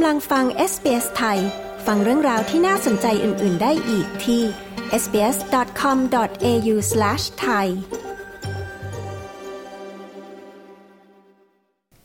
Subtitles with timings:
[0.00, 1.38] กำลังฟัง SBS ไทย
[1.86, 4.42] ฟังเรื่องราวที่น่าสนใจอื่น ๆ ได้อีกที่
[5.02, 7.66] sbs.com.au/thai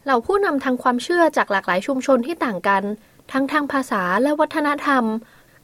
[0.04, 2.84] เหล่าผู้นำทางความเชื่อจากหลากหลายชุมชนที่ต่างกัน
[3.32, 5.04] ทั้งทางภาษาและวัฒนธรรม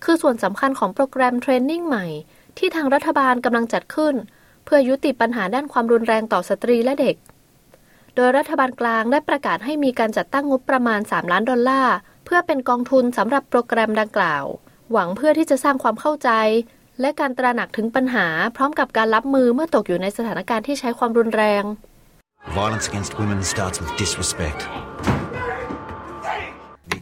[0.04, 2.06] คือส่วนสำคัญของโปรแกรมเทรนนิ่งใหม่
[2.58, 4.16] ที่ทางรัฐบาลกำลังจัดขึ้น
[4.66, 7.16] เพื่อยุติปัญหาด้านความรุนแรงต่อสตรีและเด็ก
[8.16, 11.96] โดยรัฐบาลกลางได้ประกาศให้มีการจัดตั้งงบประมาณ 3 ล้านดอลลาร์
[12.34, 14.46] พื่อเป็นกองทุนสำหรับโปรแกรมดังกล่าว
[14.92, 16.30] หวังเพื่อที่จะสร้างความเข้าใจ
[17.02, 21.64] และการตระหนักถึงปัญหา พร้อมกับการรับมือเมื่อตกอยู่ในสถานการณ์ที่ใช้ความรุนแรง
[22.58, 24.60] Violence against women starts with disrespect.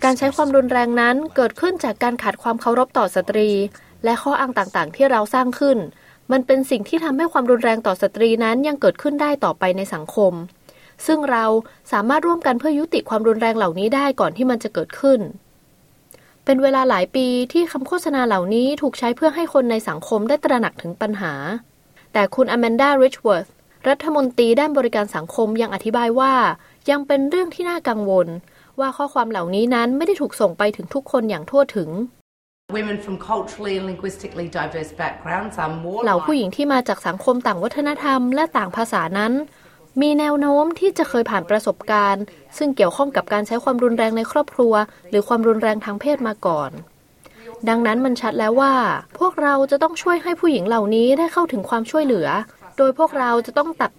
[0.03, 3.49] การใช้ความรุนแรงนั้นเกิดขึ้นจากการขาดความเคารพต่อสตรี
[4.03, 5.77] และข้ออ้างต่างๆ ที่เราสร้างขึ้น
[6.31, 10.33] มันเป็นสิ่งที่ทำให้ความรุนแรงต่อสตรีนั้นยังเกิดขึ้นได้ต่อไปในสังคม
[11.05, 11.45] ซึ่งเรา
[11.91, 15.19] สามารถร่วมกันเพื่อยุติความรุนแรงเหล่านี้ได้ก่อนที่มันจะเกิดขึ้น
[16.45, 21.33] เป็นเวลาหลายปีที่คำโฆษณาเหล่านี้ถูกใช้เพื่อให้คนในสังคมได้ตระหนักถึงปัญหา
[22.13, 23.47] แต่คุณอแมนดาริชเวิร์ธ
[23.87, 26.33] รัฐมนตรีด้านบริการสังคมยังอธิบายว่า
[26.89, 28.27] ยังเป็นเรื่องที่น่ากังวล
[28.79, 31.89] ว่าข้อความเหล่านี้นั้นไม่ได้ถูกส่งไปถึงทุกคนอย่างทั่วถึง
[32.77, 39.33] Women from culturally and linguistically diverse backgrounds are more เหล่าผู้หญิงที่มาจากสังคมต่างวัฒนธรรมและต่างภาษานั้น
[40.01, 42.23] มีแนวโน้มที่จะเคยผ่านประสบการณ์
[42.57, 44.73] ซึ่งเกี่ยวข้องกับการใช้ความรุนแรงในครอบครัว
[45.09, 46.71] หรือความรุนแรงทางเพศมาก่อน
[47.69, 48.73] ดังนั้นมันชัดแล้วว่า
[49.19, 52.27] พวกเราจะต้องช่วยให้ผู้หญิงเหล่านี้ได้เข้าถึงความช่วยเหลือ
[52.77, 53.93] โดยพวกเราจะต้องตัก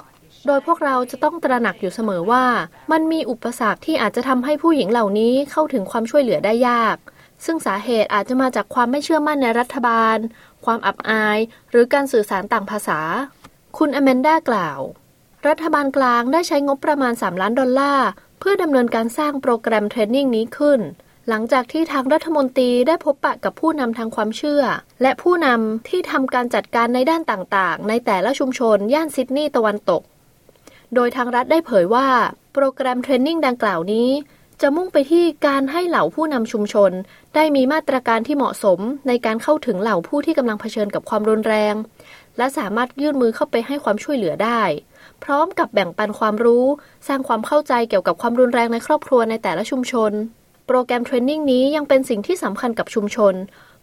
[0.46, 2.44] โดยพวกเราจะต้องตระหนักอยู่เสมอว่า
[2.92, 6.96] มันมีอุปสรรคที่อาจจะทำให้ผู้หญิงเหล่านี้เข้าถึงความช่วยเหลือได้ยาก
[7.44, 10.16] ซึ่งสาเหตุอาจจะมาจากความไม่เชื่อมั่นในรัฐบาล
[10.64, 11.38] ความอับอาย
[11.70, 13.00] หรือการสื่อสารต่างภาษา
[13.78, 14.80] คุณอแมนดากล่าว
[15.46, 18.08] รัฐบาลกลางได้ใช้งบประมาณ 3 ล้านดอลลาร์
[18.38, 20.80] เพื่อดำเนินการสร้างโปรแกรมเทรนนิ่งนี้ขึ้น
[21.28, 24.62] หลังจากที่ทางรัฐมนตรีได้พบปะกับผู้นำทางความเชื่อ
[25.02, 30.02] และผู้นำที่ทำการจัดการในด้านต่างๆ ในแต่ละชุมชนย่านซิดนีย์ตะวันตก
[30.94, 32.08] โดยทางรัฐได้เผยว่า
[32.52, 34.08] โปรแกรมเทรนนิ่งดังกล่าวนี้
[34.60, 36.90] จะมุ่งไปที่การให้เหล่าผู้นำชุมชน
[37.34, 38.78] ได้มีมาตรการที่เหมาะสม
[39.08, 41.74] ในการเข้าถึงเหล่าผู้ที่กำลังเผชิญกับความรุนแรง
[42.38, 44.62] และสามารถยื่นมือเข้าไปให้ความช่วยเหลือได้
[45.24, 46.64] พร้อมกับแบ่งปันความรู้
[47.08, 50.12] สร้างความเข้าใจเกี่ยวกับความรุนแรงในครอบครัวในแต่ละชุมชน
[50.66, 53.34] โปรแกรมเทรนนิ่งนี้ยังเป็นสิ่งที่สำคัญกับชุมชน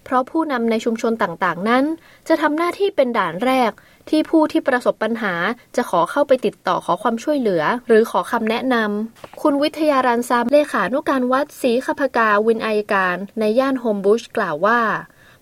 [0.06, 1.84] เพราะผู้นำในชุมชนต่างๆ นั้น
[2.28, 3.72] จะทำหน้าที่เป็นด่านแรก
[4.10, 5.34] ที่ผู้ที่ประสบปัญหา
[5.76, 14.80] จะขอเข้าไปติดต่อขอความช่วยเหลือ หรือขอคำแนะนำคุณวิทยารันซามเลขานุการวัดศรีขพกาวินอายการ ในย่านโฮมบุชกล่าวว่า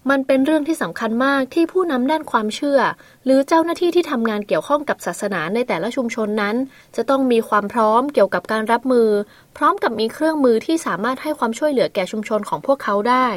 [0.09, 2.80] มันเป็นเรื่องที่สำคัญมากที่ผู้นำด้านความเชื่อ
[3.25, 6.56] หรือเจ้าหน้าที่ที่ทำงานเกี่ยวข้องกับศาสนาในแต่ละชุมชนนั้น
[6.96, 9.09] จะต้องมีความพร้อมเกี่ยวกับการรับมือ
[9.58, 13.28] พร้อมกับมีเครื่องมือที่สามารถให้ความช่วยเหลือแก่ชุมชนของพวกเขาได้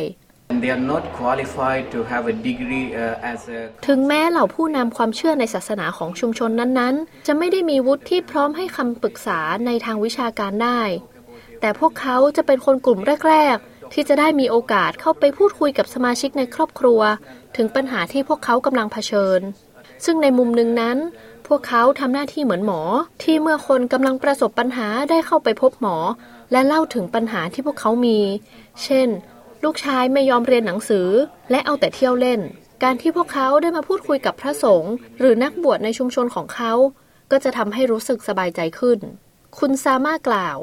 [0.50, 10.82] And they are not qualified to have a degree uh, as a ถึงแม้เหล่าผู้นำความเชื่อในศาสนาของชุมชนนั้นๆ จะไม่ได้มีวุฒิที่พร้อมให้คำปรึกษาในทางวิชาการได้
[11.60, 12.98] แต่พวกเขาจะเป็นคนกลุ่ม
[13.28, 17.00] แรกๆ ที่จะได้มีโอกาสเข้าไปพูดคุยกับสมาชิกในครอบครัว
[17.56, 19.40] ถึงปัญหาที่พวกเขากำลังเผชิญ
[20.04, 20.98] ซึ่งในมุมหนึ่งนั้น
[21.48, 22.80] พวกเขาทำหน้าที่เหมือนหมอ
[23.22, 25.96] ที่เมื่อคนกำลังประสบปัญหาได้เข้าไปพบหมอ
[26.52, 28.18] และเล่าถึงปัญหาที่พวกเขามี
[28.84, 29.08] เช่น
[29.64, 31.08] ลูกชายไม่ยอมเรียนหนังสือ
[31.50, 32.40] และเอาแต่เที่ยวเล่น
[32.82, 36.72] การที่พวกเขาได้มาพูดคุยกับพระสงฆ์หรือนักบวชในชุมชนของเขา
[37.30, 38.98] ก็จะทำให้รู้สึกสบายใจขึ้น
[39.58, 40.58] คุณซามากล่าว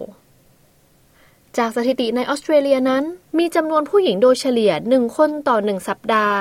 [1.58, 3.04] จากสถิติในออสเตรเลียนั้น
[3.38, 6.38] มีจำนวนผู้หญิงโดยเฉลี่ยหนึ่งคนต่อหนึ่งสัปดาห์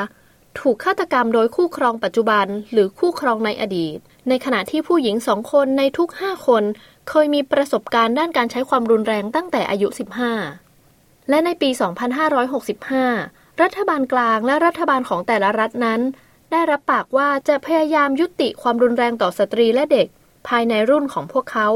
[0.59, 3.97] ถูกฆาตกรรมโดยคู่ครองปัจจุบัน หรือคู่ครองในอดีต
[4.29, 6.63] ในขณะที่ผู้หญิงสองคนในทุกห้าคน
[7.09, 9.89] เคยมีประสบการณ์ด้านการใช้ความรุนแรงตั้งแต่อายุ
[10.59, 11.71] 15 และในปี
[12.85, 16.01] 2565 รัฐบาลกลางและรัฐบาลของแต่ละรัฐนั้น
[16.53, 20.07] ได้รับปากว่าจะพยายามยุติความรุนแรงต่อสตรีและเด็ก
[20.49, 21.69] ภายในรุ่นของพวกเขา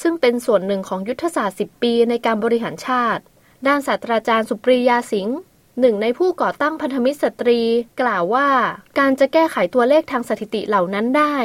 [0.00, 3.22] ซึ่งเป็นส่วนหนึ่งของยุทธศาสตร์ 10 ปีในการบริหารชาติ
[3.66, 5.36] ด้านศาสตราจารย์สุปรียาสิงห์
[5.80, 7.60] หนึ่งในผู้ก่อตั้งพันธมิตรสตรี
[8.00, 8.48] กล่าวว่า
[8.98, 11.36] การจะแก้ไขตัวเลขทางสถิติเหล่านั้นได้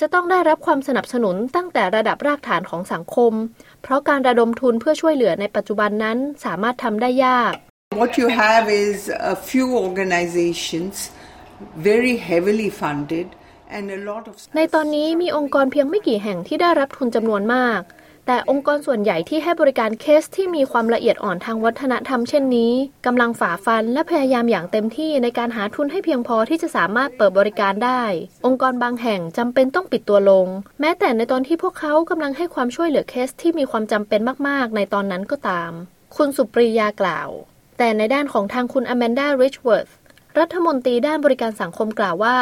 [0.00, 3.32] จะต้องได้รับความสนับสนุนตั้งแต่ระดับรากฐานของสังคม
[3.82, 7.52] เพราะการระดมทุนเพื่อช่วยเหลือในปัจจุบันนั้นสามารถทำได้ยาก
[8.02, 8.98] What you have is
[9.34, 10.94] a few organizations,
[11.90, 13.26] very heavily funded,
[14.56, 17.80] ในตอนนี้มีองค์กรเพียงไม่กี่แห่งที่ได้รับทุนจำนวนมาก
[18.26, 22.72] แต่องค์กรส่วนใหญ่ที่ให้บริการเคสที่มีความละเอียดอ่อนทางวัฒนธรรมเช่นนี้
[23.06, 28.02] กำลังฝ่าฟันและพยายามอย่างเต็มที่ในการหาทุนให้เพียงพอที่จะสามารถเปิดบริการได้
[28.46, 30.46] องค์กรบางแห่งจำเป็นต้องปิดตัวลง
[30.80, 35.70] แม้แต่ในตอนที่พวกเขากำลังให้ความช่วยเหลือเคสที่มีความจำเป็นมากๆ ในตอนนั้นก็ตาม
[36.16, 37.28] คุณสุปรียากล่าว
[37.78, 39.88] แต่ในด้านของทางคุณอแมนดาริชเวิร์ธ
[40.38, 42.38] รัฐมนตรีด้านบริการสังคมกล่าวว่า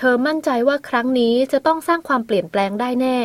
[0.00, 3.18] เธอมั่นใจว่าครั้งนี้จะต้องสร้างความเปลี่ยนแปลงได้แน่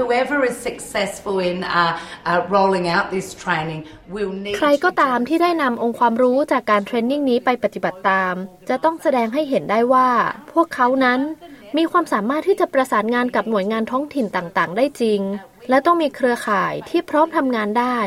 [0.00, 1.92] Whoever is successful in uh,
[2.30, 3.80] uh, rolling out this training
[4.14, 8.34] will need ใครก็ตามที่ได้นำองค์ความรู้จากการ training นี้ไปปฏิบัติตาม
[8.68, 10.08] จะต้องแสดงให้เห็นได้ว่า
[10.52, 11.20] พวกเขานั้น
[11.76, 15.20] มีความสามารถที่จะประสานงานกับหน่วยงานท้องถิ่นต่างๆ ได้จริง
[15.68, 17.98] และต้องมีเครือข่ายที่พร้อมทำงานได้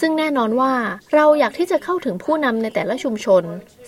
[0.00, 0.74] ซึ่งแน่นอนว่า
[1.14, 3.44] เราอยากที่จะเข้าถึงผู้นำในแต่ละชุมชน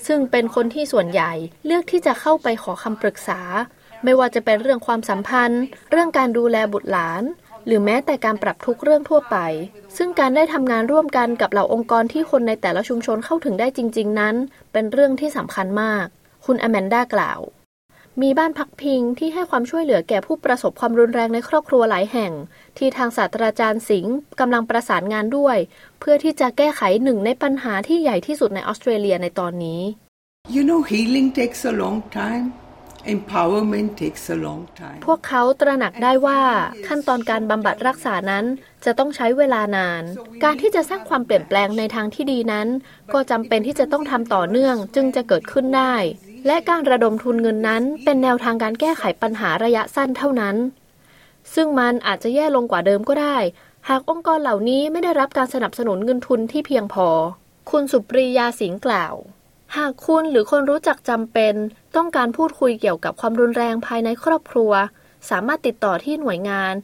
[0.06, 1.32] ซึ่งเป็นคนที่ส่วนใหญ่
[1.66, 3.40] เลือกที่จะเข้าไปขอคำปรึกษา
[4.04, 7.22] ไม่ว่าจะเป็นเรื่องความสัมพันธ์ เรื่องการดูแลบุตรหลาน
[7.66, 9.36] หรือแม้แต่การปรับทุกเรื่องทั่วไป
[9.96, 14.34] ซึ่งการได้ทำงานร่วมกันกับเหล่าองค์กรที่คนในแต่ละชุมชนเข้าถึงได้จริง ๆ นั้น
[14.72, 16.06] เป็นเรื่องที่สำคัญมาก
[16.46, 17.40] คุณอแมนดากล่าว
[18.22, 22.32] มีบ้านพักพิงที่ให้ความช่วยเหลือแก่ผู้ประสบความรุนแรงในครอบครัวหลายแห่ง
[22.78, 25.56] ที่ทางศาสตราจารย์สิงห์กำลังประสานงานด้วย
[26.00, 29.80] เพื่อที่จะแก้ไขหนึ่งในปัญหาที่ใหญ่ที่สุดในออสเตรเลียในตอนนี้
[30.56, 32.44] You know, healing takes a long time.
[33.16, 34.98] Empowerment takes a long time.
[35.06, 36.40] พวกเขาตระหนักได้ว่า
[36.86, 38.44] ขั้นตอนการบำบัดรักษานั้น
[38.84, 40.02] จะต้องใช้เวลานาน
[40.44, 42.68] การที่จะสร้างความเปลี่ยนแปลงในทางที่ดีนั้น
[43.12, 45.94] ก็จำเป็นที่จะต้องทำต่อเนื่องจึงจะเกิดขึ้นได้
[46.46, 50.56] และการระดมทุนเงินนั้นเป็นแนวทางการแก้ไขปัญหาระยะสั้นเท่านั้น
[51.54, 53.36] ซึ่งมันอาจจะแย่ลงกว่าเดิมก็ได้
[53.88, 57.08] หากองค์กรเหล่านี้ไม่ได้รับการสนับสนุนเงินทุนที่เพียงพอ
[57.70, 59.14] คุณสุปรียาสิงห์กล่าว
[59.76, 61.54] หากคุณหรือคนรู้จักจำเป็น
[61.96, 64.72] ต้องการพูดคุยเกี่ยวกับความรุนแรงภายในครอบครัว
[65.30, 66.74] สามารถติดต่อที่หน่วยงาน